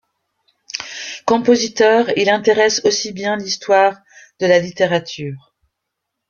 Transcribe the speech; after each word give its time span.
Compositeur, 1.27 2.07
il 2.17 2.27
est 2.27 2.31
intéresse 2.31 2.81
aussi 2.85 3.11
bien 3.11 3.37
l'histoire 3.37 3.99
de 4.39 4.47
la 4.47 4.57
littérature. 4.57 5.53